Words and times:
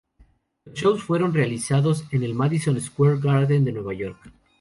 Los 0.65 0.73
shows 0.73 1.03
fueron 1.03 1.31
realizados 1.31 2.05
en 2.11 2.23
el 2.23 2.33
Madison 2.33 2.81
Square 2.81 3.19
Garden 3.19 3.63
de 3.65 3.71
Nueva 3.71 3.93
York. 3.93 4.17